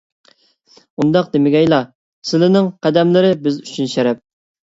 ئۇنداق 1.03 1.29
دېمىگەيلا. 1.35 1.79
سىلىنىڭ 2.31 2.71
قەدەملىرى 2.87 3.31
بىز 3.45 3.61
ئۈچۈن 3.61 3.93
شەرەپ! 3.95 4.25